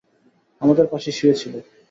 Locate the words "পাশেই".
0.91-1.15